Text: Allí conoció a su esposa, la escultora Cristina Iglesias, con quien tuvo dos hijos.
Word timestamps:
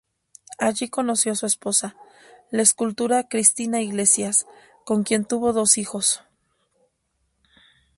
Allí 0.57 0.89
conoció 0.89 1.31
a 1.31 1.35
su 1.35 1.45
esposa, 1.45 1.95
la 2.49 2.63
escultora 2.63 3.25
Cristina 3.27 3.81
Iglesias, 3.81 4.47
con 4.83 5.03
quien 5.03 5.25
tuvo 5.25 5.53
dos 5.53 5.77
hijos. 5.77 6.23